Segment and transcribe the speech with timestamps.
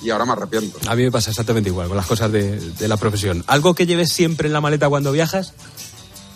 [0.00, 0.78] y ahora me arrepiento.
[0.88, 3.44] A mí me pasa exactamente igual con las cosas de, de la profesión.
[3.46, 5.54] ¿Algo que lleves siempre en la maleta cuando viajas?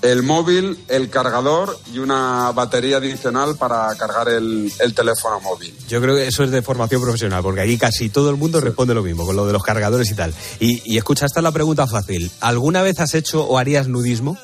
[0.03, 5.72] el móvil, el cargador y una batería adicional para cargar el, el, teléfono móvil.
[5.88, 8.64] Yo creo que eso es de formación profesional, porque aquí casi todo el mundo sí.
[8.64, 10.35] responde lo mismo, con lo de los cargadores y tal.
[10.58, 12.31] Y, y escucha, esta es la pregunta fácil.
[12.40, 14.37] ¿Alguna vez has hecho o harías nudismo?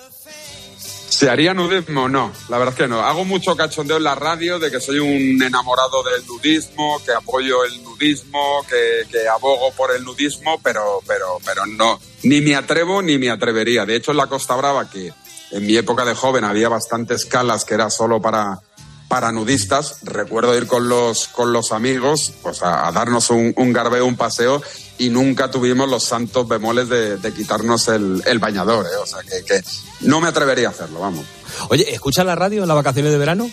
[1.18, 2.08] ¿Se haría nudismo?
[2.08, 3.00] No, la verdad es que no.
[3.00, 7.64] Hago mucho cachondeo en la radio de que soy un enamorado del nudismo, que apoyo
[7.64, 11.98] el nudismo, que, abogo por el nudismo, pero, pero, pero no.
[12.22, 13.84] Ni me atrevo ni me atrevería.
[13.84, 15.12] De hecho, en la Costa Brava, que
[15.50, 18.60] en mi época de joven había bastantes calas que era solo para,
[19.08, 19.98] para nudistas.
[20.02, 24.16] Recuerdo ir con los, con los amigos pues a, a darnos un, un, garbeo, un
[24.16, 24.62] paseo
[24.98, 28.86] y nunca tuvimos los santos bemoles de, de quitarnos el, el bañador.
[28.86, 28.96] ¿eh?
[29.02, 29.62] O sea que, que,
[30.00, 31.24] no me atrevería a hacerlo, vamos.
[31.70, 33.50] Oye, ¿escuchas la radio en las vacaciones de verano?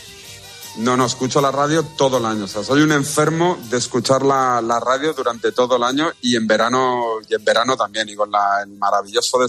[0.77, 2.46] No, no, escucho la radio todo el año.
[2.46, 6.35] O sea, soy un enfermo de escuchar la, la radio durante todo el año y
[6.35, 8.10] en verano, y en verano también.
[8.10, 9.40] Y con la, el maravilloso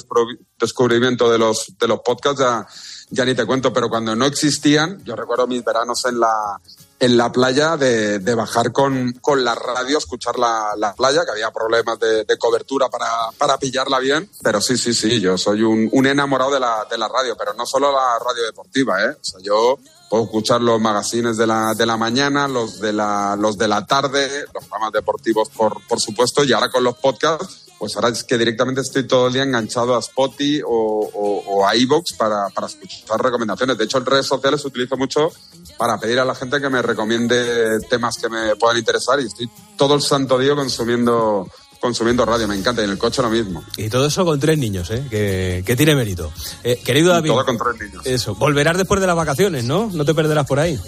[0.56, 2.66] descubrimiento de los, de los podcasts ya,
[3.11, 6.61] ya ni te cuento, pero cuando no existían, yo recuerdo mis veranos en la,
[6.99, 11.31] en la playa de, de bajar con, con, la radio, escuchar la, la, playa, que
[11.31, 14.29] había problemas de, cobertura para, para pillarla bien.
[14.43, 17.55] Pero sí, sí, sí, yo soy un, un enamorado de la, de la radio, pero
[17.55, 19.11] no solo la radio deportiva, ¿eh?
[19.11, 23.37] O sea, yo puedo escuchar los magazines de la, de la mañana, los de la,
[23.39, 27.66] los de la tarde, los programas deportivos, por, por supuesto, y ahora con los podcasts,
[27.78, 31.66] pues ahora es que directamente estoy todo el día enganchado a Spotify o, o, o
[31.66, 33.77] a iVoox para, para escuchar recomendaciones.
[33.77, 35.30] De hecho, en redes sociales utilizo mucho
[35.77, 39.50] para pedir a la gente que me recomiende temas que me puedan interesar y estoy
[39.77, 43.62] todo el santo día consumiendo consumiendo radio, me encanta, y en el coche lo mismo.
[43.77, 45.04] Y todo eso con tres niños, ¿eh?
[45.08, 46.32] que, que tiene mérito.
[46.64, 48.06] Eh, querido David, todo con tres niños.
[48.06, 49.91] Eso, volverás después de las vacaciones, ¿no?
[49.92, 50.80] No te perderás por ahí.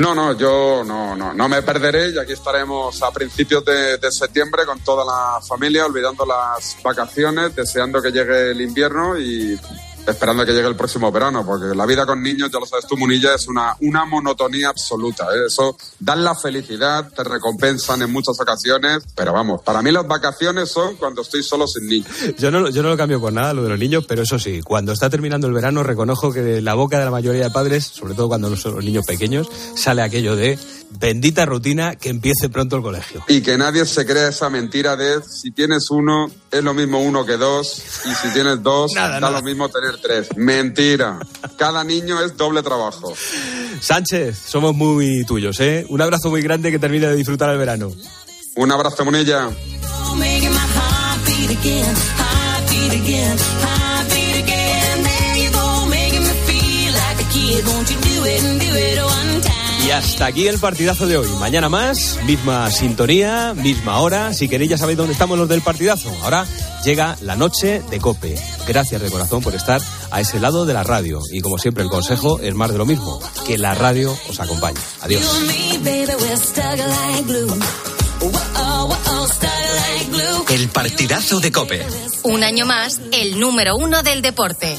[0.00, 4.10] No, no, yo no, no, no me perderé y aquí estaremos a principios de, de,
[4.10, 9.60] septiembre con toda la familia, olvidando las vacaciones, deseando que llegue el invierno y
[10.06, 12.96] esperando que llegue el próximo verano, porque la vida con niños, ya lo sabes tú,
[12.96, 15.24] Munilla, es una, una monotonía absoluta.
[15.34, 15.46] ¿eh?
[15.46, 20.70] Eso dan la felicidad, te recompensan en muchas ocasiones, pero vamos, para mí las vacaciones
[20.70, 22.08] son cuando estoy solo sin niños.
[22.38, 24.60] Yo no, yo no lo cambio por nada, lo de los niños, pero eso sí,
[24.62, 27.86] cuando está terminando el verano, reconozco que de la boca de la mayoría de padres,
[27.86, 30.58] sobre todo cuando son los niños pequeños, sale aquello de
[30.90, 33.22] bendita rutina que empiece pronto el colegio.
[33.28, 37.24] Y que nadie se crea esa mentira de si tienes uno, es lo mismo uno
[37.24, 39.38] que dos, y si tienes dos, nada, da nada.
[39.38, 40.28] lo mismo tener tres.
[40.36, 41.18] Mentira.
[41.56, 43.14] Cada niño es doble trabajo.
[43.80, 45.86] Sánchez, somos muy tuyos, ¿eh?
[45.88, 47.92] Un abrazo muy grande que termine de disfrutar el verano.
[48.56, 49.50] Un abrazo, Monella.
[60.00, 61.28] Hasta aquí el partidazo de hoy.
[61.38, 64.32] Mañana más, misma sintonía, misma hora.
[64.32, 66.10] Si queréis ya sabéis dónde estamos los del partidazo.
[66.22, 66.46] Ahora
[66.84, 68.34] llega la noche de Cope.
[68.66, 71.20] Gracias de corazón por estar a ese lado de la radio.
[71.30, 73.20] Y como siempre el consejo es más de lo mismo.
[73.46, 74.80] Que la radio os acompañe.
[75.02, 75.22] Adiós.
[80.48, 81.86] El partidazo de Cope.
[82.22, 84.78] Un año más, el número uno del deporte.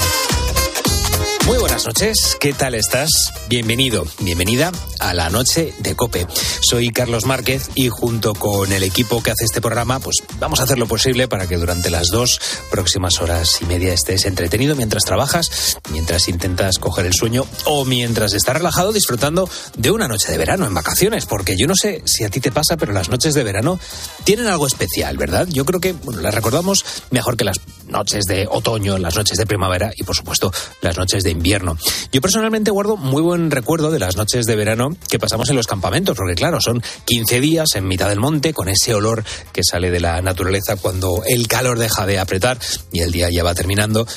[1.51, 3.09] Muy buenas noches, ¿qué tal estás?
[3.49, 6.25] Bienvenido, bienvenida a la noche de Cope.
[6.61, 10.63] Soy Carlos Márquez y junto con el equipo que hace este programa, pues vamos a
[10.63, 12.39] hacer lo posible para que durante las dos
[12.71, 18.31] próximas horas y media estés entretenido mientras trabajas, mientras intentas coger el sueño o mientras
[18.31, 22.23] estás relajado disfrutando de una noche de verano en vacaciones, porque yo no sé si
[22.23, 23.77] a ti te pasa, pero las noches de verano
[24.23, 25.49] tienen algo especial, ¿verdad?
[25.49, 27.59] Yo creo que bueno, las recordamos mejor que las
[27.91, 31.77] noches de otoño, las noches de primavera y por supuesto las noches de invierno.
[32.11, 35.67] Yo personalmente guardo muy buen recuerdo de las noches de verano que pasamos en los
[35.67, 39.91] campamentos, porque claro, son 15 días en mitad del monte con ese olor que sale
[39.91, 42.57] de la naturaleza cuando el calor deja de apretar
[42.91, 44.07] y el día ya va terminando.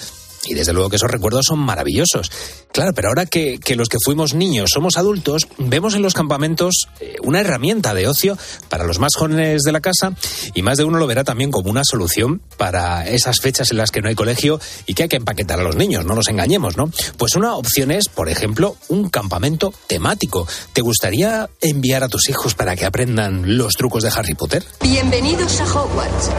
[0.46, 2.30] Y desde luego que esos recuerdos son maravillosos.
[2.72, 6.88] Claro, pero ahora que, que, los que fuimos niños somos adultos, vemos en los campamentos
[7.00, 8.36] eh, una herramienta de ocio
[8.68, 10.12] para los más jóvenes de la casa
[10.54, 13.90] y más de uno lo verá también como una solución para esas fechas en las
[13.90, 16.76] que no hay colegio y que hay que empaquetar a los niños, no nos engañemos,
[16.76, 16.90] ¿no?
[17.16, 20.46] Pues una opción es, por ejemplo, un campamento temático.
[20.72, 24.64] ¿Te gustaría enviar a tus hijos para que aprendan los trucos de Harry Potter?
[24.80, 26.30] Bienvenidos a Hogwarts.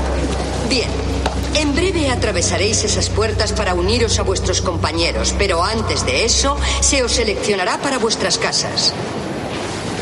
[0.69, 1.14] Bien.
[1.55, 7.01] En breve atravesaréis esas puertas para uniros a vuestros compañeros, pero antes de eso se
[7.01, 8.93] os seleccionará para vuestras casas.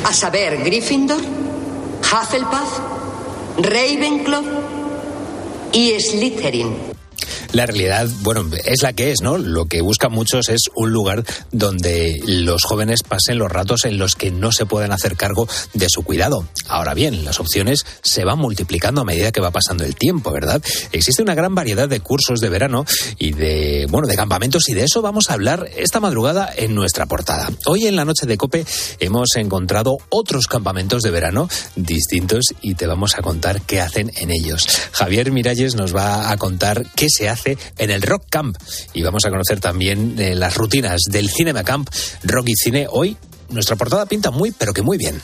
[0.03, 1.21] A saber, Gryffindor,
[2.01, 2.79] Hufflepuff,
[3.59, 4.43] Ravenclaw
[5.71, 6.93] y Slytherin.
[7.53, 9.37] La realidad, bueno, es la que es, ¿no?
[9.37, 14.15] Lo que buscan muchos es un lugar donde los jóvenes pasen los ratos en los
[14.15, 16.47] que no se pueden hacer cargo de su cuidado.
[16.67, 20.63] Ahora bien, las opciones se van multiplicando a medida que va pasando el tiempo, ¿verdad?
[20.93, 22.85] Existe una gran variedad de cursos de verano
[23.19, 27.05] y de, bueno, de campamentos y de eso vamos a hablar esta madrugada en nuestra
[27.05, 27.51] portada.
[27.67, 28.65] Hoy en la noche de Cope
[28.99, 34.31] hemos encontrado otros campamentos de verano distintos y te vamos a contar qué hacen en
[34.31, 34.67] ellos.
[34.91, 38.57] Javier Miralles nos va a contar qué se hace en el Rock Camp.
[38.93, 41.89] Y vamos a conocer también eh, las rutinas del Cinema Camp
[42.23, 42.87] Rock y Cine.
[42.89, 43.17] Hoy
[43.49, 45.21] nuestra portada pinta muy, pero que muy bien.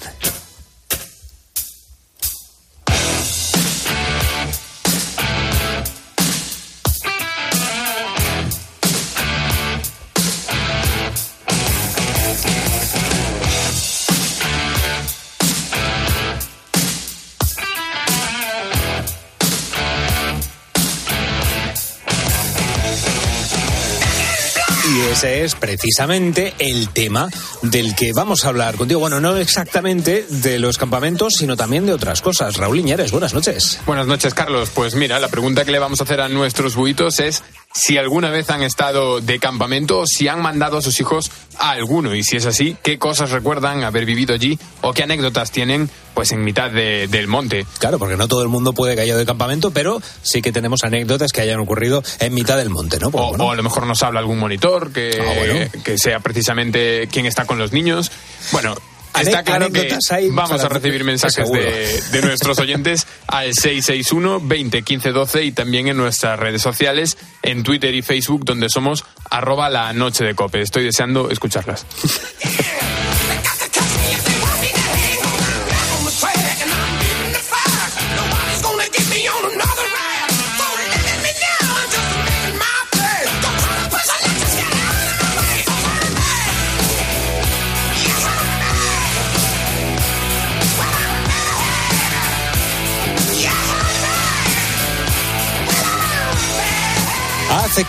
[25.24, 27.28] Ese es precisamente el tema
[27.64, 29.00] del que vamos a hablar contigo.
[29.00, 32.58] Bueno, no exactamente de los campamentos, sino también de otras cosas.
[32.58, 33.80] Raúl Iñárez, buenas noches.
[33.88, 34.70] Buenas noches, Carlos.
[34.72, 37.44] Pues mira, la pregunta que le vamos a hacer a nuestros buitos es
[37.74, 41.72] si alguna vez han estado de campamento o si han mandado a sus hijos a
[41.72, 42.16] alguno.
[42.16, 46.32] Y si es así, ¿qué cosas recuerdan haber vivido allí o qué anécdotas tienen pues
[46.32, 47.66] en mitad del monte?
[47.80, 50.84] Claro, porque no todo el mundo puede que haya de campamento, pero sí que tenemos
[50.84, 53.12] anécdotas que hayan ocurrido en mitad del monte, ¿no?
[53.12, 55.39] Pues o, a lo mejor nos habla algún monitor que, ah,
[55.84, 58.12] que sea precisamente quien está con los niños.
[58.52, 58.76] Bueno,
[59.20, 59.98] Está claro que
[60.32, 65.98] vamos a recibir mensajes de, nuestros oyentes al 661 20 15 12 y también en
[65.98, 70.62] nuestras redes sociales, en Twitter y Facebook, donde somos arroba la noche de cope.
[70.62, 71.86] Estoy deseando escucharlas.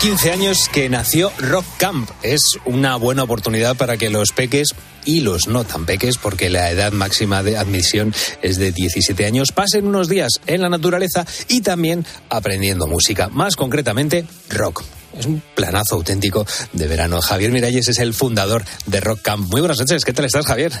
[0.01, 2.09] 15 años que nació Rock Camp.
[2.23, 4.69] Es una buena oportunidad para que los peques
[5.05, 8.11] y los no tan peques, porque la edad máxima de admisión
[8.41, 13.55] es de 17 años, pasen unos días en la naturaleza y también aprendiendo música, más
[13.55, 14.83] concretamente rock.
[15.15, 17.21] Es un planazo auténtico de verano.
[17.21, 19.51] Javier Miralles es el fundador de Rock Camp.
[19.51, 20.71] Muy buenas noches, ¿qué tal estás, Javier?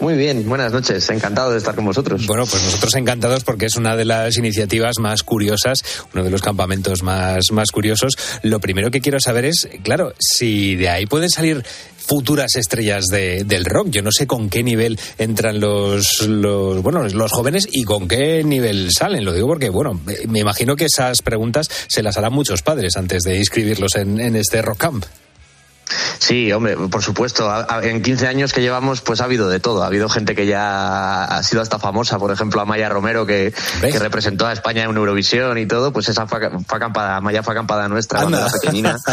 [0.00, 2.26] Muy bien, buenas noches, encantado de estar con vosotros.
[2.26, 5.82] Bueno, pues nosotros encantados porque es una de las iniciativas más curiosas,
[6.14, 8.14] uno de los campamentos más, más curiosos.
[8.42, 11.62] Lo primero que quiero saber es, claro, si de ahí pueden salir
[11.98, 13.88] futuras estrellas de, del rock.
[13.90, 18.90] Yo no sé con qué nivel entran los, los, los jóvenes y con qué nivel
[18.90, 19.26] salen.
[19.26, 23.22] Lo digo porque, bueno, me imagino que esas preguntas se las harán muchos padres antes
[23.22, 25.04] de inscribirlos en este rock camp.
[26.18, 27.50] Sí, hombre, por supuesto.
[27.82, 29.82] En 15 años que llevamos, pues ha habido de todo.
[29.82, 33.98] Ha habido gente que ya ha sido hasta famosa, por ejemplo, Amaya Romero, que, que
[33.98, 38.20] representó a España en Eurovisión y todo, pues esa fue, acampada, Amaya fue acampada nuestra
[38.20, 38.98] cuando era pequeñina.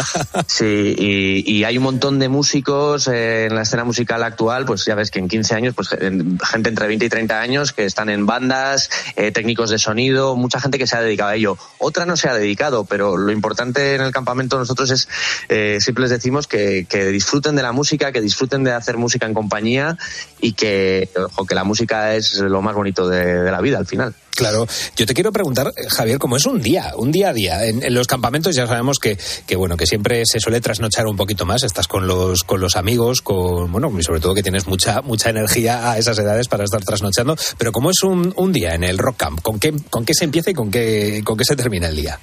[0.46, 4.94] Sí, y, hay un montón de músicos eh, en la escena musical actual, pues ya
[4.94, 8.24] ves que en 15 años, pues gente entre 20 y 30 años que están en
[8.26, 11.58] bandas, eh, técnicos de sonido, mucha gente que se ha dedicado a ello.
[11.78, 15.08] Otra no se ha dedicado, pero lo importante en el campamento nosotros es,
[15.48, 19.26] eh, siempre les decimos que que disfruten de la música, que disfruten de hacer música
[19.26, 19.96] en compañía
[20.40, 21.08] y que,
[21.48, 24.14] que la música es lo más bonito de, la vida al final.
[24.30, 27.64] Claro, yo te quiero preguntar, Javier, ¿cómo es un día, un día a día?
[27.64, 31.44] En, los campamentos ya sabemos que, que, bueno, que siempre se suele trasnochar un poquito
[31.44, 35.02] más, estás con los, con los amigos, con, bueno, y sobre todo que tienes mucha,
[35.02, 38.84] mucha energía a esas edades para estar trasnochando, pero ¿cómo es un, un día en
[38.84, 39.40] el Rock Camp?
[39.42, 42.20] ¿Con qué, con qué se empieza y con qué, con qué se termina el día?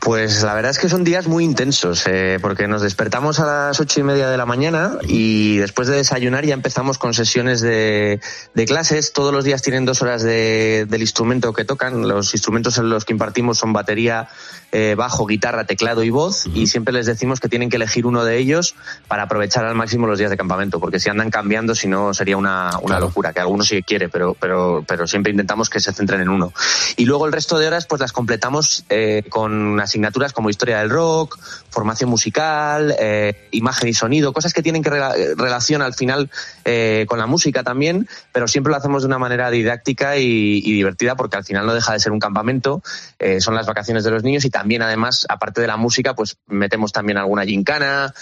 [0.00, 3.80] Pues la verdad es que son días muy intensos, eh, porque nos despertamos a las
[3.80, 8.18] ocho y media de la mañana y después de desayunar ya empezamos con sesiones de,
[8.66, 9.12] clases.
[9.12, 12.08] Todos los días tienen dos horas de, del instrumento que tocan.
[12.08, 14.28] Los instrumentos en los que impartimos son batería,
[14.72, 16.46] eh, bajo, guitarra, teclado y voz.
[16.54, 18.74] Y siempre les decimos que tienen que elegir uno de ellos
[19.08, 22.36] para aprovechar al máximo los días de campamento, porque si andan cambiando, si no sería
[22.36, 26.20] una, una locura, que algunos sí quiere, pero, pero, pero siempre intentamos que se centren
[26.20, 26.52] en uno.
[26.96, 30.90] Y luego el resto de horas pues las completamos eh, con asignaturas como historia del
[30.90, 31.38] rock,
[31.70, 36.30] formación musical, eh, imagen y sonido, cosas que tienen que relación al final
[36.72, 41.16] eh, con la música también, pero siempre lo hacemos de una manera didáctica y, divertida
[41.16, 42.80] porque al final no deja de ser un campamento,
[43.18, 46.36] eh, son las vacaciones de los niños y también además, aparte de la música, pues
[46.46, 48.14] metemos también alguna gincana,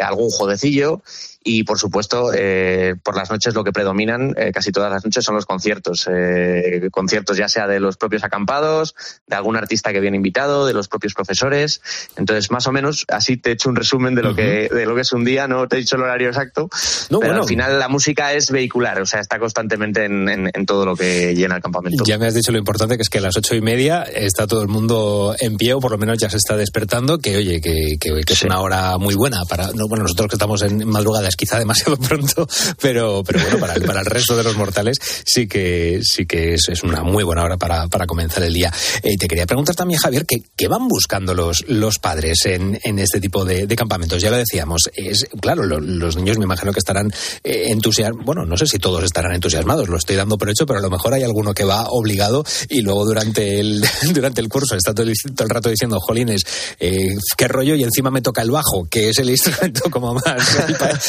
[0.00, 1.02] algún jueguecillo
[1.48, 5.24] y por supuesto eh, por las noches lo que predominan eh, casi todas las noches
[5.24, 8.94] son los conciertos eh, conciertos ya sea de los propios acampados
[9.26, 11.80] de algún artista que viene invitado de los propios profesores.
[12.16, 14.94] Entonces más o menos así te he hecho un resumen de lo que de lo
[14.94, 15.48] que es un día.
[15.48, 16.68] No te he dicho el horario exacto
[17.08, 21.34] pero al final la música es vehicular o sea está constantemente en, todo lo que
[21.34, 22.04] llena el campamento.
[22.04, 24.46] Ya me has dicho lo importante que es que a las ocho y media está
[24.46, 27.60] todo el mundo en pie o por lo menos ya se está despertando que oye
[27.62, 31.28] que, que, es una hora muy buena para no, bueno nosotros que estamos en madrugada
[31.38, 32.46] quizá demasiado pronto,
[32.80, 37.02] pero, pero bueno, para el, resto de los mortales sí que, sí que es, una
[37.02, 38.72] muy buena hora para, para comenzar el día.
[39.02, 42.98] Eh, te quería preguntar también, Javier, ¿qué, qué van buscando los, los padres en, en
[42.98, 44.20] este tipo de, de, campamentos?
[44.20, 47.12] Ya lo decíamos, es claro, los niños me imagino que estarán
[47.44, 50.80] eh, entusiasmados, bueno, no sé si todos estarán entusiasmados, lo estoy dando por hecho, pero
[50.80, 54.74] a lo mejor hay alguno que va obligado y luego durante el, durante el curso
[54.74, 56.42] está todo el, todo el rato diciendo, jolines,
[56.80, 60.58] eh, qué rollo, y encima me toca el bajo, que es el instrumento como más,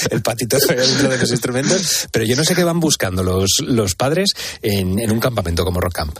[0.09, 3.95] el patito dentro de los instrumentos, pero yo no sé qué van buscando los, los
[3.95, 6.19] padres en, en un campamento como Rock Camp.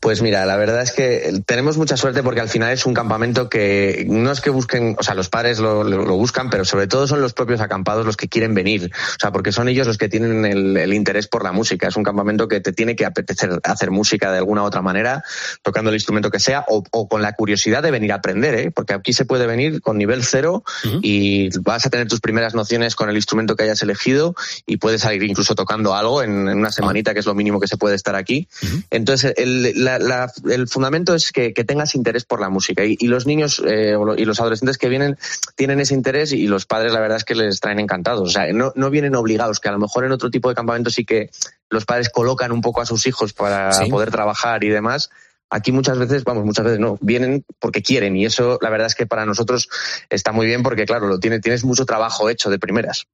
[0.00, 3.50] Pues mira, la verdad es que tenemos mucha suerte porque al final es un campamento
[3.50, 5.84] que no es que busquen, o sea, los padres lo,
[6.16, 8.90] buscan, pero sobre todo son los propios acampados los que quieren venir.
[8.94, 11.86] O sea, porque son ellos los que tienen el, interés por la música.
[11.86, 15.22] Es un campamento que te tiene que apetecer hacer música de alguna u otra manera,
[15.62, 18.70] tocando el instrumento que sea, o, con la curiosidad de venir a aprender, ¿eh?
[18.70, 20.64] porque aquí se puede venir con nivel cero
[21.02, 25.02] y vas a tener tus primeras nociones con el instrumento que hayas elegido y puedes
[25.02, 28.16] salir incluso tocando algo en, una semanita, que es lo mínimo que se puede estar
[28.16, 28.48] aquí.
[28.90, 33.96] Entonces, el, el fundamento es que, tengas interés por la música y, los niños eh,
[34.16, 35.18] y los adolescentes que vienen
[35.56, 38.28] tienen ese interés y los padres la verdad es que les traen encantados.
[38.28, 40.90] O sea, no, no vienen obligados, que a lo mejor en otro tipo de campamento
[40.90, 41.30] sí que
[41.68, 45.10] los padres colocan un poco a sus hijos para poder trabajar y demás
[45.50, 48.94] Aquí muchas veces, vamos, muchas veces no, vienen porque quieren y eso la verdad es
[48.94, 49.68] que para nosotros
[50.08, 53.06] está muy bien porque claro, lo tiene, tienes mucho trabajo hecho de primeras.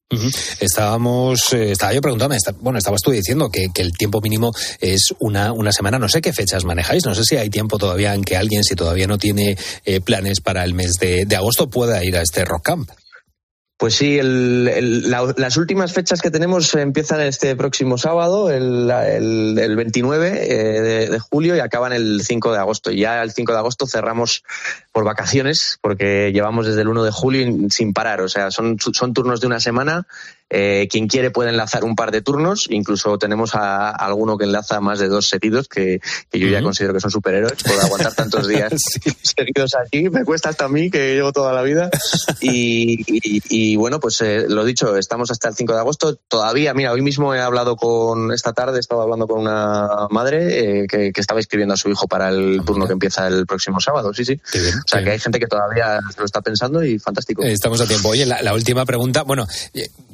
[0.61, 5.53] Estábamos, eh, estaba yo preguntándome, bueno, estabas tú diciendo que, el tiempo mínimo es una,
[5.53, 8.37] una semana, no sé qué fechas manejáis, no sé si hay tiempo todavía en que
[8.37, 12.17] alguien, si todavía no tiene eh, planes para el mes de, de agosto, pueda ir
[12.17, 12.91] a este Rock Camp.
[13.79, 21.19] Pues sí, las últimas fechas que tenemos empiezan este próximo sábado, el, 29 eh, de,
[21.19, 22.91] julio, y acaban el 5 de agosto.
[22.91, 24.45] Y ya el 5 de agosto cerramos
[24.97, 28.23] por vacaciones, porque llevamos desde el 1 de julio sin parar.
[28.23, 30.07] O sea, son, son turnos de una semana
[30.49, 34.81] eh, quien quiere puede enlazar un par de turnos, incluso tenemos a, alguno que enlaza
[34.81, 36.01] más de dos seguidos, que,
[36.33, 38.73] yo ya considero que son superhéroes por aguantar tantos días
[39.23, 40.09] seguidos aquí.
[40.09, 41.91] Me cuesta hasta a mí, que llevo toda la vida.
[42.41, 46.15] Y, bueno, pues eh, lo dicho, estamos hasta el 5 de agosto.
[46.15, 50.87] Todavía, mira, hoy mismo he hablado con, esta tarde estaba hablando con una madre eh,
[50.87, 54.15] que, estaba inscribiendo a su hijo para el ah, turno que empieza el próximo sábado.
[54.15, 54.41] Sí, sí.
[54.87, 57.43] O sea, que hay gente que todavía lo está pensando y fantástico.
[57.43, 58.11] Estamos a tiempo.
[58.11, 59.47] Oye, la, la última pregunta, bueno,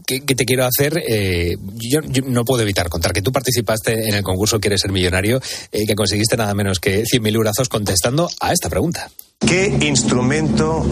[0.07, 4.15] ¿qué, que te quiero hacer, eh, yo, no puedo evitar contar que tú participaste en
[4.15, 5.41] el concurso Quieres ser millonario,
[5.73, 9.11] eh, que conseguiste nada menos que 100.000 euros contestando a esta pregunta.
[9.47, 10.85] ¿Qué instrumento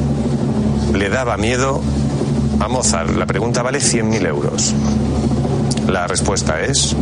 [0.94, 1.80] le daba miedo
[2.58, 3.16] a Mozart?
[3.16, 4.75] La pregunta vale 100.000 euros.
[5.88, 6.94] La respuesta es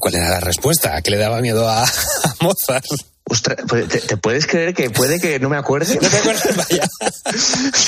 [0.00, 0.96] ¿Cuál era la respuesta?
[0.96, 1.84] ¿A qué le daba miedo a,
[2.40, 2.86] Mozart?
[3.30, 5.94] Pues, ¿te, puedes creer que puede que no me acuerde?
[6.00, 6.88] No te acuerdas, vaya.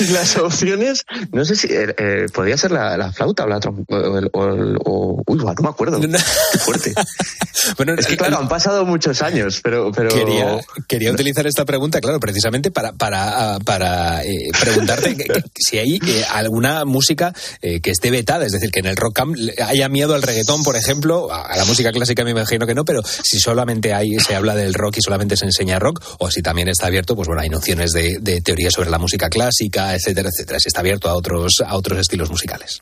[0.12, 5.38] las opciones, no sé si eh, eh, podría ser la, flauta o la o, uy,
[5.38, 6.00] no me acuerdo.
[6.00, 6.94] Qué fuerte.
[7.76, 10.10] bueno, es que claro, han pasado muchos años, pero, pero...
[10.10, 15.16] Quería, quería utilizar esta pregunta, claro, precisamente para, para, para eh, preguntarte
[15.58, 15.98] si hay
[16.30, 20.22] alguna música que esté vetada, es decir, que en el rock camp haya miedo al
[20.22, 24.18] reggaetón, por ejemplo, a la música clásica me imagino que no, pero si solamente hay,
[24.20, 27.28] se habla del rock y solamente se enseña rock, o si también está abierto, pues
[27.28, 31.08] bueno, hay nociones de, de teorías sobre la música clásica, etcétera, etcétera, si está abierto
[31.08, 32.80] a otros, a otros estilos musicales.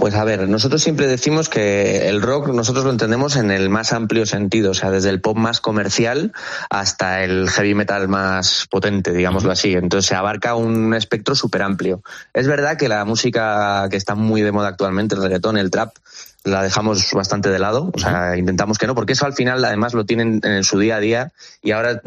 [0.00, 3.92] Pues a ver, nosotros siempre decimos que el rock nosotros lo entendemos en el más
[3.92, 6.32] amplio sentido, o sea, desde el pop más comercial
[6.70, 9.74] hasta el heavy metal más potente, digámoslo así.
[9.74, 12.02] Entonces se abarca un espectro súper amplio.
[12.32, 15.94] Es verdad que la música que está muy de moda actualmente, el reggaetón, el trap,
[16.44, 19.92] la dejamos bastante de lado, o sea, intentamos que no, porque eso al final además
[19.92, 21.32] lo tienen en su día a día
[21.62, 22.00] y ahora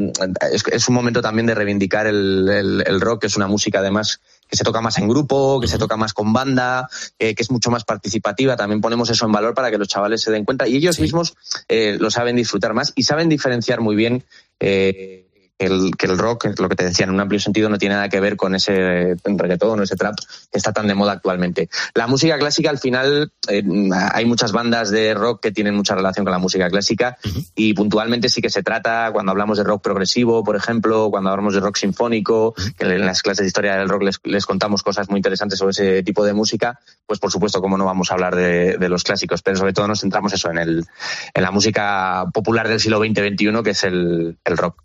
[0.52, 4.64] es, un momento también de reivindicar el, rock, que es una música además que se
[4.64, 6.88] toca más en grupo, que se toca más con banda,
[7.20, 8.56] eh, que es mucho más participativa.
[8.56, 11.36] También ponemos eso en valor para que los chavales se den cuenta y ellos mismos
[11.68, 14.24] eh, lo saben disfrutar más y saben diferenciar muy bien.
[14.60, 17.96] Eh, el, que el rock, lo que te decía, en un amplio sentido no tiene
[17.96, 20.16] nada que ver con ese reggaetón o ese trap
[20.52, 21.70] que está tan de moda actualmente.
[21.94, 23.64] La música clásica, al final, eh,
[24.12, 27.18] hay muchas bandas de rock que tienen mucha relación con la música clásica
[27.56, 31.54] y puntualmente sí que se trata, cuando hablamos de rock progresivo, por ejemplo, cuando hablamos
[31.54, 35.20] de rock sinfónico, que en las clases de historia del rock les, contamos cosas muy
[35.20, 38.78] interesantes sobre ese tipo de música, pues por supuesto, como no vamos a hablar de,
[38.90, 40.86] los clásicos, pero sobre todo nos centramos eso en, el,
[41.34, 44.84] en la música popular del siglo XX-XXI, que es el rock.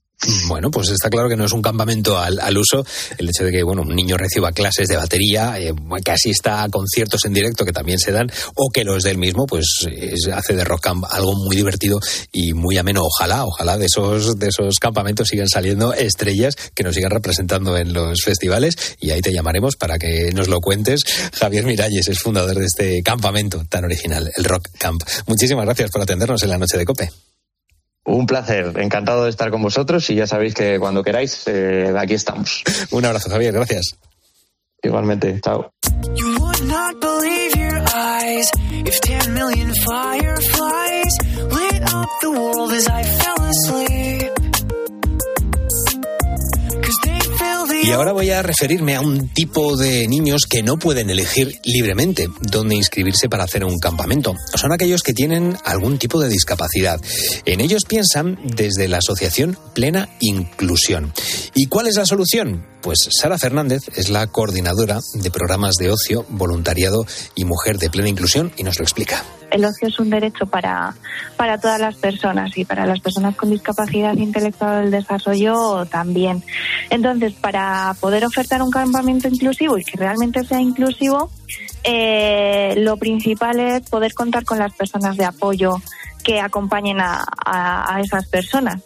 [0.49, 2.85] Bueno, pues está claro que no es un campamento al, uso.
[3.19, 5.73] El hecho de que bueno, un niño reciba clases de batería, eh,
[6.05, 9.47] que asista a conciertos en directo que también se dan, o que los del mismo,
[9.47, 9.87] pues
[10.35, 12.01] hace de rock camp algo muy divertido
[12.33, 13.03] y muy ameno.
[13.05, 17.93] Ojalá, ojalá de esos, de esos campamentos sigan saliendo estrellas que nos sigan representando en
[17.93, 21.05] los festivales y ahí te llamaremos para que nos lo cuentes.
[21.33, 25.01] Javier Miralles es fundador de este campamento tan original, el Rock Camp.
[25.27, 27.28] Muchísimas gracias por atendernos en la noche de Cope.
[28.09, 32.15] Un placer, encantado de estar con vosotros y ya sabéis que cuando queráis, eh, aquí
[32.15, 32.65] estamos.
[32.91, 33.99] Un abrazo, Javier, gracias.
[34.83, 35.71] Igualmente, chao.
[47.89, 52.29] Y ahora voy a referirme a un tipo de niños que no pueden elegir libremente
[52.43, 54.35] dónde inscribirse para hacer un campamento.
[54.57, 57.01] Son aquellos que tienen algún tipo de discapacidad.
[57.47, 61.15] En ellos piensan desde la asociación Plena Inclusión.
[61.55, 62.67] ¿Y cuál es la solución?
[62.83, 68.11] Pues Sara Fernández es la coordinadora de programas de ocio, voluntariado y mujer de plena
[68.11, 70.95] inclusión y nos lo explica el ocio es un derecho para,
[71.37, 76.43] para todas las personas y para las personas con discapacidad intelectual del desarrollo también.
[76.91, 81.31] Entonces, para poder ofertar un campamento inclusivo y que realmente sea inclusivo,
[81.85, 85.77] eh, lo principal es poder contar con las personas de apoyo
[86.29, 88.83] que acompañen a, a esas personas.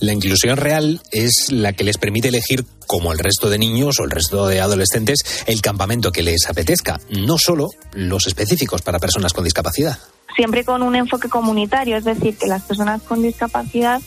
[0.00, 4.04] La inclusión real es la que les permite elegir, como el resto de niños o
[4.04, 9.32] el resto de adolescentes, el campamento que les apetezca, no solo los específicos para personas
[9.32, 10.00] con discapacidad
[10.36, 14.00] siempre con un enfoque comunitario, es decir, que las personas con discapacidad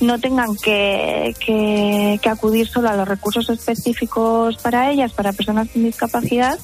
[0.00, 5.68] no tengan que, que, que, acudir solo a los recursos específicos para ellas, para personas
[5.68, 6.58] con discapacidad,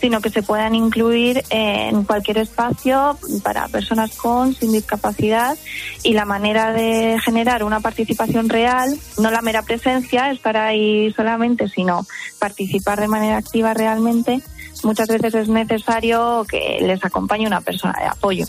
[0.00, 5.56] sino que se puedan incluir en cualquier espacio para personas con, sin discapacidad.
[6.02, 11.68] Y la manera de generar una participación real, no la mera presencia, estar ahí solamente,
[11.68, 12.06] sino
[12.38, 14.42] participar de manera activa realmente,
[14.84, 18.46] muchas veces es necesario que les acompañe una persona de apoyo.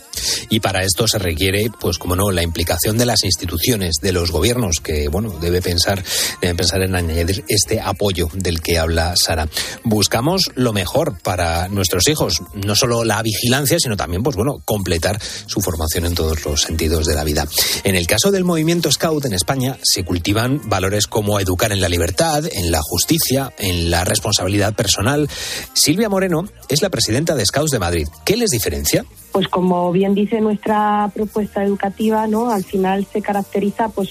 [0.50, 4.32] Y para esto se requiere, pues como no, la implicación de las instituciones, de los
[4.32, 6.04] gobiernos, que bueno, debe pensar,
[6.42, 9.48] deben pensar en añadir este apoyo del que habla Sara.
[9.84, 15.20] Buscamos lo mejor para nuestros hijos, no solo la vigilancia, sino también, pues bueno, completar
[15.22, 17.48] su formación en todos los sentidos de la vida.
[17.84, 21.90] En el caso del movimiento Scout en España, se cultivan valores como educar en la
[21.90, 25.30] libertad, en la justicia, en la responsabilidad personal.
[25.74, 26.21] Silvia Moreno
[26.70, 28.08] es la presidenta de Scouts de Madrid.
[28.26, 29.06] ¿Qué les diferencia?
[29.32, 32.52] Pues como bien dice nuestra propuesta educativa, ¿no?
[32.52, 34.10] Al final se caracteriza pues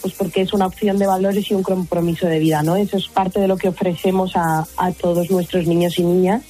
[0.00, 2.74] pues porque es una opción de valores y un compromiso de vida, ¿no?
[2.74, 4.66] Eso es parte de lo que ofrecemos a,
[5.00, 6.42] todos nuestros niños y niñas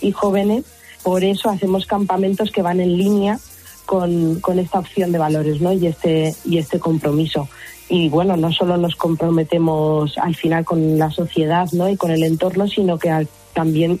[0.00, 0.64] y jóvenes.
[1.02, 3.38] Por eso hacemos campamentos que van en línea
[3.84, 5.72] con, con esta opción de valores, ¿no?
[5.74, 7.48] Y este y este compromiso
[7.88, 11.88] y bueno, no solo nos comprometemos al final con la sociedad ¿no?
[11.88, 14.00] y con el entorno, sino que también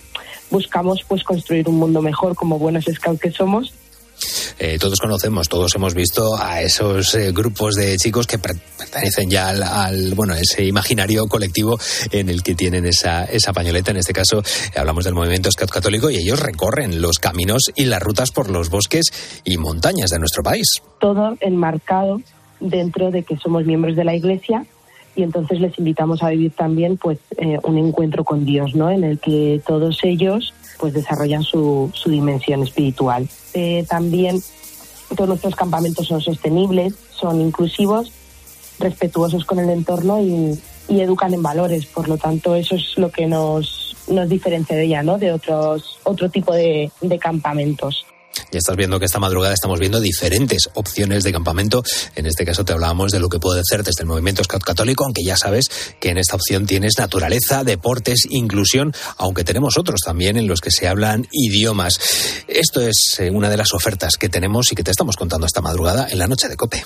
[0.50, 3.74] buscamos pues construir un mundo mejor como buenos scouts que somos
[4.58, 9.48] eh, todos conocemos, todos hemos visto a esos eh, grupos de chicos que pertenecen ya
[9.48, 11.78] al, bueno, ese imaginario colectivo
[12.12, 13.90] en el que tienen esa, esa pañoleta.
[13.90, 17.86] En este caso, eh, hablamos del movimiento Scout Católico y ellos recorren los caminos y
[17.86, 19.06] las rutas por los bosques
[19.44, 20.66] y montañas de nuestro país.
[21.00, 22.20] Todo enmarcado
[22.60, 24.64] dentro de que somos miembros de la Iglesia
[25.16, 28.90] y entonces les invitamos a vivir también pues eh, un encuentro con Dios, ¿no?
[28.90, 33.28] En el que todos ellos pues desarrollan su, su dimensión espiritual.
[33.54, 34.40] Eh, también
[35.14, 38.12] todos nuestros campamentos son sostenibles, son inclusivos,
[38.78, 41.86] respetuosos con el entorno y, y, educan en valores.
[41.86, 45.18] Por lo tanto, eso es lo que nos, nos diferencia de ella, ¿no?
[45.18, 48.06] De otros otro tipo de, de campamentos.
[48.52, 51.82] Ya estás viendo que esta madrugada estamos viendo diferentes opciones de campamento.
[52.14, 55.04] En este caso te hablábamos de lo que puede hacer desde el movimiento Scout Católico,
[55.04, 55.66] aunque ya sabes
[56.00, 60.70] que en esta opción tienes naturaleza, deportes, inclusión, aunque tenemos otros también en los que
[60.70, 61.98] se hablan idiomas.
[62.48, 65.60] Esto es eh, una de las ofertas que tenemos y que te estamos contando esta
[65.60, 66.84] madrugada en la noche de Cope.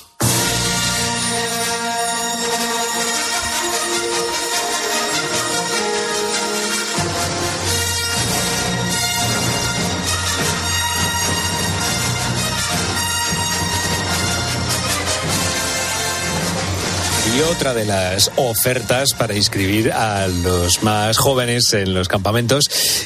[17.38, 22.64] Y otra de las ofertas para inscribir a los más jóvenes en los campamentos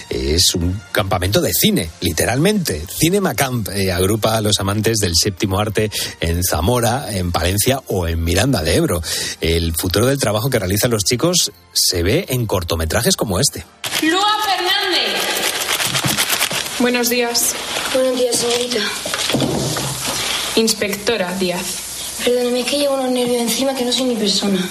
[0.08, 2.82] es un campamento de cine, literalmente.
[2.98, 5.90] Cinema Camp eh, agrupa a los amantes del séptimo arte
[6.20, 9.02] en Zamora, en Palencia o en Miranda de Ebro.
[9.42, 13.66] El futuro del trabajo que realizan los chicos se ve en cortometrajes como este.
[14.00, 15.20] Lua Fernández.
[16.78, 17.54] Buenos días.
[17.92, 18.80] Buenos días, señorita.
[20.56, 21.91] Inspectora Díaz.
[22.24, 24.68] Perdóneme, es que llevo unos nervios encima que no soy ni persona.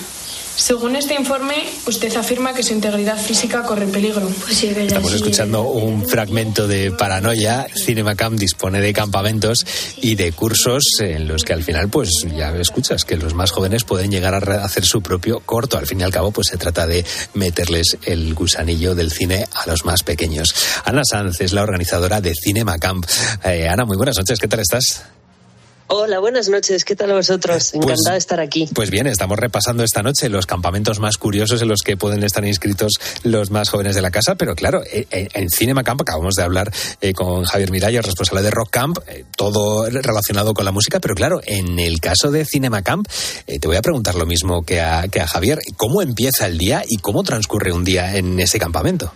[0.56, 1.56] Según este informe,
[1.88, 4.30] usted afirma que su integridad física corre peligro.
[4.42, 4.88] Pues sí, es verdad.
[4.88, 7.66] Estamos escuchando un fragmento de Paranoia.
[7.74, 9.66] CinemaCamp dispone de campamentos
[10.02, 13.86] y de cursos en los que al final, pues ya escuchas que los más jóvenes
[13.86, 15.78] pueden llegar a hacer su propio corto.
[15.78, 19.68] Al fin y al cabo, pues se trata de meterles el gusanillo del cine a
[19.68, 20.54] los más pequeños.
[20.86, 23.06] Ana Sanz es la organizadora de CinemaCamp.
[23.46, 24.38] Eh, Ana, muy buenas noches.
[24.38, 25.06] ¿Qué tal estás?
[25.94, 26.86] Hola, buenas noches.
[26.86, 27.72] ¿Qué tal vosotros?
[27.74, 28.70] Pues Encantada de estar aquí.
[28.74, 32.46] Pues bien, estamos repasando esta noche los campamentos más curiosos en los que pueden estar
[32.46, 34.36] inscritos los más jóvenes de la casa.
[34.36, 38.42] Pero claro, eh, eh, en, Cinema Camp acabamos de hablar eh, con Javier Miralles, responsable
[38.42, 39.00] de Rock Camp,
[39.36, 41.02] todo relacionado con la música.
[41.02, 43.10] Pero claro, en el caso de Cinema Camp,
[43.46, 45.60] te voy a preguntar lo mismo que a, que a Javier.
[45.76, 49.12] ¿Cómo empieza el día y cómo transcurre un día en ese campamento?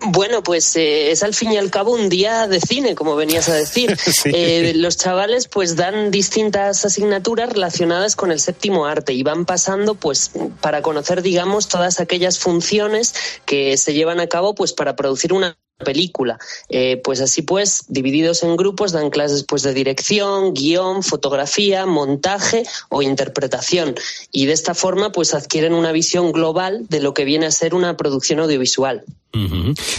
[0.00, 3.48] Bueno, pues eh, es al fin y al cabo un día de cine, como venías
[3.48, 3.96] a decir.
[4.32, 9.94] Eh, los chavales pues dan distintas asignaturas relacionadas con el séptimo arte y van pasando
[9.94, 15.32] pues para conocer, digamos, todas aquellas funciones que se llevan a cabo pues para producir
[15.32, 16.38] una película.
[16.68, 22.64] Eh, pues así pues, divididos en grupos, dan clases pues de dirección, guion, fotografía, montaje
[22.88, 23.94] o interpretación.
[24.32, 27.74] Y de esta forma pues adquieren una visión global de lo que viene a ser
[27.74, 29.04] una producción audiovisual.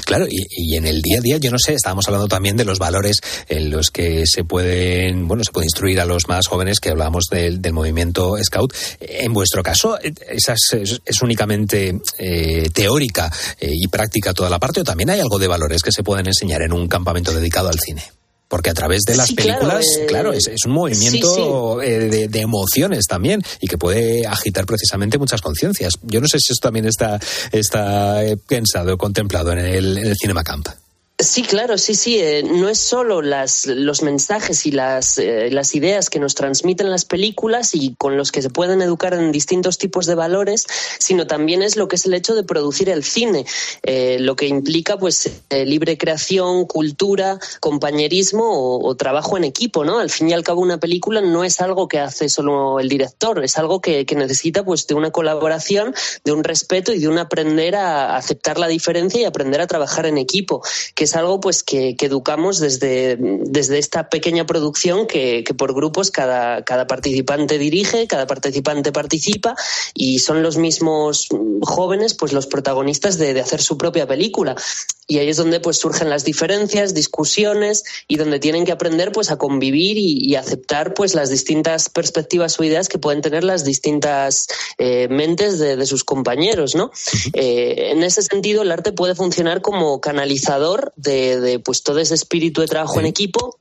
[0.06, 2.80] Claro, y, en el día a día, yo no sé, estábamos hablando también de los
[2.80, 6.90] valores en los que se pueden, bueno, se puede instruir a los más jóvenes, que
[6.90, 8.74] hablábamos del, movimiento Scout.
[9.00, 14.84] En vuestro caso, ¿esa es, únicamente eh, teórica eh, y práctica toda la parte o
[14.84, 18.17] también hay algo de valores que se pueden enseñar en un campamento dedicado al cine?
[18.48, 23.42] Porque a través de las películas, claro, eh, es, un movimiento eh, de, emociones también
[23.60, 25.94] y que puede agitar precisamente muchas conciencias.
[26.04, 27.20] Yo no sé si eso también está,
[27.52, 30.70] está eh, pensado, contemplado en el, en el Cinema Camp.
[31.20, 32.20] Sí, claro, sí, sí.
[32.20, 36.92] Eh, no es solo las, los mensajes y las, eh, las ideas que nos transmiten
[36.92, 40.68] las películas y con los que se pueden educar en distintos tipos de valores,
[41.00, 43.48] sino también es lo que es el hecho de producir el cine,
[43.82, 49.98] eh, lo que implica pues libre creación, cultura, compañerismo o, trabajo en equipo, ¿no?
[49.98, 53.44] Al fin y al cabo una película no es algo que hace solo el director,
[53.44, 57.18] es algo que, que necesita pues de una colaboración, de un respeto y de un
[57.18, 60.62] aprender a aceptar la diferencia y aprender a trabajar en equipo,
[60.94, 66.64] que es algo pues que, educamos desde, desde esta pequeña producción que, por grupos cada,
[66.64, 69.56] cada participante dirige, cada participante participa
[69.94, 71.30] y son los mismos
[71.62, 74.56] jóvenes pues los protagonistas de, hacer su propia película.
[75.10, 79.32] Y ahí es donde pues surgen las diferencias, discusiones y donde tienen que aprender pues
[79.32, 84.48] a convivir y, aceptar pues las distintas perspectivas o ideas que pueden tener las distintas
[84.78, 86.92] eh, mentes de, sus compañeros, ¿no?
[87.34, 92.62] Eh, en ese sentido el arte puede funcionar como canalizador de, pues todo ese espíritu
[92.62, 93.60] de trabajo en equipo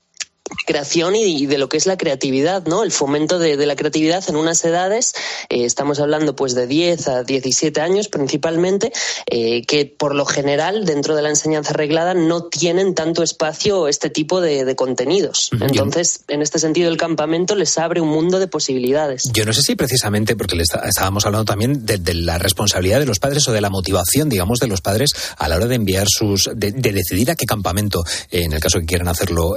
[0.67, 2.83] creación y de lo que es la creatividad, ¿no?
[2.83, 5.15] El fomento de, la creatividad en unas edades,
[5.49, 8.93] eh, estamos hablando pues de 10 a 17 años principalmente,
[9.27, 14.11] eh, que por lo general dentro de la enseñanza reglada no tienen tanto espacio este
[14.11, 15.51] tipo de, contenidos.
[15.61, 19.23] Entonces, en este sentido, el campamento les abre un mundo de posibilidades.
[19.33, 23.19] Yo no sé si precisamente, porque le estábamos hablando también de, la responsabilidad de los
[23.19, 26.51] padres o de la motivación, digamos, de los padres a la hora de enviar sus,
[26.55, 29.57] de, decidir a qué campamento, eh, en el caso que quieran hacerlo,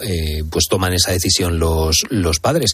[0.49, 2.71] pues toman esa decisión los, los padres.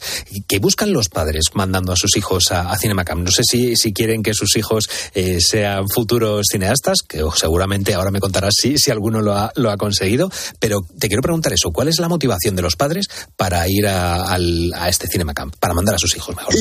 [0.48, 3.15] ¿Qué buscan los padres mandando a sus hijos a, a?
[3.15, 8.12] No sé si, si quieren que sus hijos eh, sean futuros cineastas, que seguramente ahora
[8.12, 11.72] me contarás si, si alguno lo ha, lo ha conseguido, pero te quiero preguntar eso,
[11.72, 15.96] ¿cuál es la motivación de los padres para ir a, a este Cinemacamp, para mandar
[15.96, 16.54] a sus hijos mejor?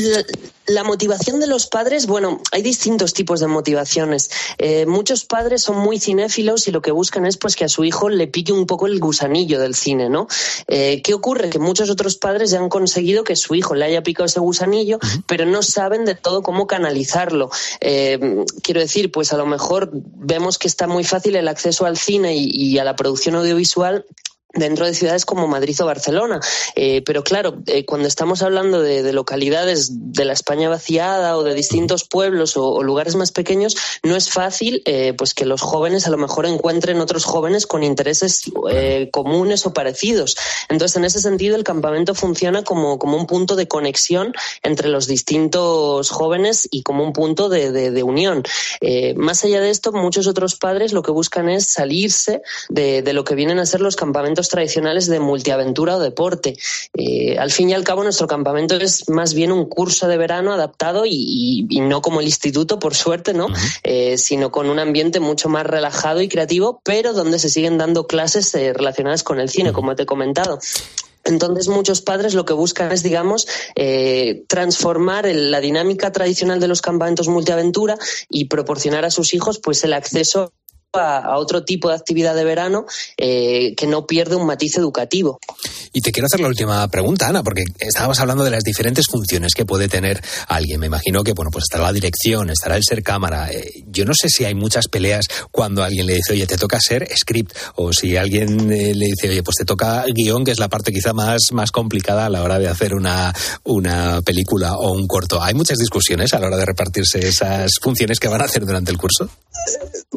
[0.67, 4.31] La motivación de los padres, bueno, hay distintos tipos de motivaciones.
[4.57, 7.85] Eh, muchos padres son muy cinéfilos y lo que buscan es pues que a su
[7.85, 10.27] hijo le pique un poco el gusanillo del cine, ¿no?
[10.67, 11.51] Eh, ¿Qué ocurre?
[11.51, 14.99] Que muchos otros padres ya han conseguido que su hijo le haya picado ese gusanillo,
[15.27, 17.51] pero no saben de todo cómo canalizarlo.
[17.81, 21.99] Eh, quiero decir, pues a lo mejor vemos que está muy fácil el acceso al
[21.99, 24.07] cine y a la producción audiovisual
[24.55, 26.41] dentro de ciudades como Madrid o Barcelona.
[26.77, 31.55] Eh, pero claro, eh, cuando estamos hablando de, localidades de la España vaciada o de
[31.55, 36.11] distintos pueblos o, lugares más pequeños, no es fácil eh, pues que los jóvenes a
[36.11, 38.43] lo mejor encuentren otros jóvenes con intereses
[39.13, 40.37] comunes o parecidos.
[40.69, 45.07] Entonces, en ese sentido, el campamento funciona como, como un punto de conexión entre los
[45.07, 48.43] distintos jóvenes y como un punto de, de unión.
[49.17, 53.35] más allá de esto, muchos otros padres lo que buscan es salirse de lo que
[53.35, 56.57] vienen a ser los campamentos tradicionales de multiaventura o deporte.
[56.97, 60.53] Eh, al fin y al cabo, nuestro campamento es más bien un curso de verano
[60.53, 63.47] adaptado y, no como el instituto, por suerte, ¿no?
[63.83, 68.07] Eh, sino con un ambiente mucho más relajado y creativo, pero donde se siguen dando
[68.07, 70.59] clases eh, relacionadas con el cine, como te he comentado.
[71.25, 73.49] Entonces muchos padres lo que buscan es, digamos,
[74.47, 77.97] transformar la dinámica tradicional de los campamentos multiaventura
[78.29, 80.53] y proporcionar a sus hijos pues el acceso
[80.99, 85.39] a, otro tipo de actividad de verano eh, que no pierde un matiz educativo.
[85.93, 89.55] Y te quiero hacer la última pregunta, Ana, porque estábamos hablando de las diferentes funciones
[89.55, 90.81] que puede tener alguien.
[90.81, 93.51] Me imagino que, bueno, pues estará la dirección, estará el ser cámara.
[93.53, 96.81] Eh, yo no sé si hay muchas peleas cuando alguien le dice, oye, te toca
[96.81, 100.59] ser script, o si alguien eh, le dice, oye, pues te toca guion, que es
[100.59, 103.33] la parte quizá más, más complicada a la hora de hacer una,
[103.65, 105.43] una película o un corto.
[105.43, 108.91] ¿Hay muchas discusiones a la hora de repartirse esas funciones que van a hacer durante
[108.91, 109.29] el curso?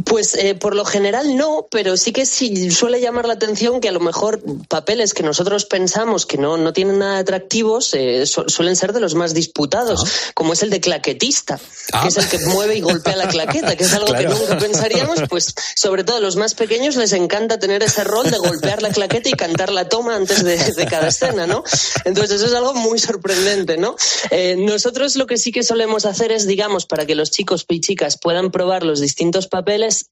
[0.05, 0.35] Pues
[0.67, 4.01] por lo general no, pero sí que sí suele llamar la atención que a lo
[4.01, 8.99] mejor papeles que nosotros pensamos que no, no tienen nada atractivos eh, suelen ser de
[8.99, 10.31] los más disputados, ah.
[10.33, 11.57] como es el de claquetista,
[12.01, 12.49] que es el que ah.
[12.49, 16.19] mueve y golpea la claqueta, que es algo que nunca pensaríamos, pues sobre todo a
[16.19, 19.87] los más pequeños les encanta tener ese rol de golpear la claqueta y cantar la
[19.87, 21.63] toma antes de, cada escena, ¿no?
[22.03, 23.95] Entonces eso es algo muy sorprendente, ¿no?
[24.31, 27.79] Eh, nosotros lo que sí que solemos hacer es, digamos, para que los chicos y
[27.79, 30.09] chicas puedan probar los distintos papeles,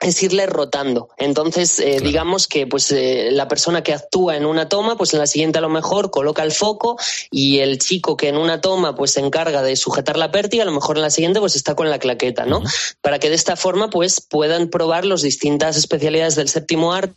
[0.00, 1.10] es irle rotando.
[1.18, 5.20] Entonces, eh, digamos que pues eh, la persona que actúa en una toma, pues en
[5.20, 6.98] la siguiente a lo mejor coloca el foco
[7.30, 10.66] y el chico que en una toma pues se encarga de sujetar la pértiga, a
[10.66, 12.62] lo mejor en la siguiente pues está con la claqueta, ¿no?
[13.02, 17.14] Para que de esta forma pues puedan probar las distintas especialidades del séptimo arte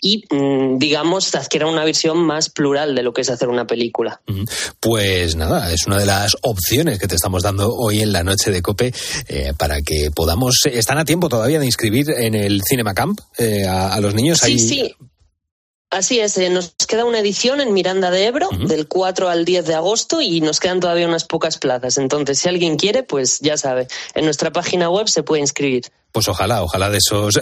[0.00, 4.20] y, mm, digamos, adquiera una visión más plural de lo que es hacer una película.
[4.80, 8.50] Pues nada, es una de las opciones que te estamos dando hoy en la noche
[8.50, 8.92] de COPE
[9.28, 10.60] eh, para que podamos.
[10.64, 14.40] ¿Están a tiempo todavía de inscribir en el Cinema Camp eh, a, los niños?
[14.40, 14.94] Sí, sí.
[15.90, 19.66] Así es, eh, nos queda una edición en Miranda de Ebro del 4 al 10
[19.66, 21.96] de agosto y nos quedan todavía unas pocas plazas.
[21.96, 25.84] Entonces, si alguien quiere, pues ya sabe, en nuestra página web se puede inscribir.
[26.10, 27.38] Pues ojalá, ojalá de esos.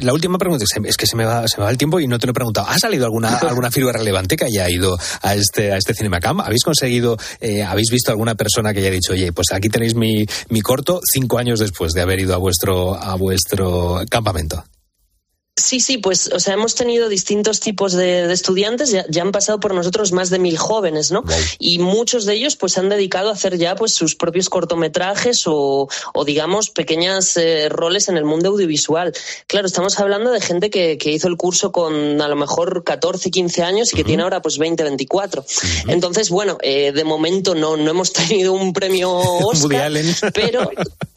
[0.00, 2.18] la última pregunta es que se me va, se me va el tiempo y no
[2.18, 2.68] te lo he preguntado.
[2.68, 6.40] ¿Ha salido alguna alguna figura relevante que haya ido a este a este Cinemacam?
[6.40, 10.26] ¿Habéis conseguido, eh, habéis visto alguna persona que haya dicho, oye, pues aquí tenéis mi,
[10.50, 14.64] mi corto cinco años después de haber ido a vuestro a vuestro campamento?
[15.60, 19.74] Sí, sí, pues, o sea, hemos tenido distintos tipos de, estudiantes, ya, han pasado por
[19.74, 21.22] nosotros más de mil jóvenes, ¿no?
[21.58, 25.46] Y muchos de ellos, pues, se han dedicado a hacer ya, pues, sus propios cortometrajes
[25.46, 29.12] o, o digamos, pequeñas eh, roles en el mundo audiovisual.
[29.46, 33.30] Claro, estamos hablando de gente que, que, hizo el curso con a lo mejor 14,
[33.30, 35.44] 15 años y que tiene ahora, pues, 20, 24.
[35.88, 39.92] Entonces, bueno, eh, de momento no, no hemos tenido un premio Oscar,
[40.32, 40.70] pero,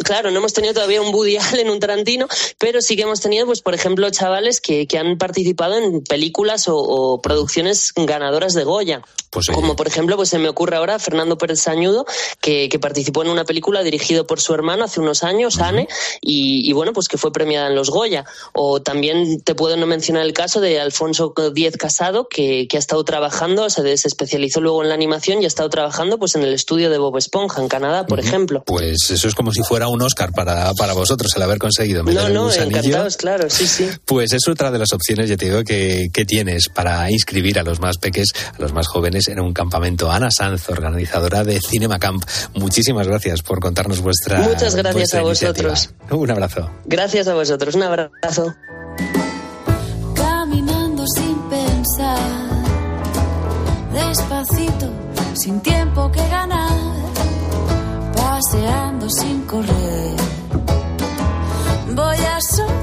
[0.03, 2.27] claro, no hemos tenido todavía un Woody Allen, un Tarantino,
[2.57, 7.19] pero sí que hemos tenido, pues, por ejemplo, chavales que, han participado en películas o,
[7.21, 9.01] producciones ganadoras de Goya.
[9.33, 12.05] Pues Como por ejemplo, pues se me ocurre ahora Fernando Pérez Sañudo,
[12.39, 15.87] que, participó en una película dirigida por su hermano hace unos años, Anne,
[16.21, 18.25] y, bueno, pues que fue premiada en los Goya.
[18.53, 23.03] O también te puedo no mencionar el caso de Alfonso Díez Casado, que, ha estado
[23.03, 26.53] trabajando, se, se especializó luego en la animación y ha estado trabajando pues en el
[26.53, 28.63] estudio de Bob Esponja en Canadá, por ejemplo.
[28.65, 32.03] Pues eso es como si fuera un Oscar para, para vosotros el haber conseguido.
[32.03, 33.89] No, no, encantados, claro, sí, sí.
[34.05, 37.63] Pues es otra de las opciones, ya te digo, que, que tienes para inscribir a
[37.63, 40.11] los más peques, a los más jóvenes en un campamento.
[40.11, 42.23] Ana Sanz, organizadora de Cinema Camp,
[42.55, 44.39] muchísimas gracias por contarnos vuestra.
[44.39, 45.89] Muchas gracias a vosotros.
[46.09, 46.69] Un abrazo.
[46.85, 48.55] Gracias a vosotros, un abrazo.
[50.15, 52.19] Caminando sin pensar,
[53.93, 54.89] despacito,
[55.33, 56.71] sin tiempo que ganar,
[58.15, 60.15] paseando sin correr.
[61.95, 62.82] Voy a soñar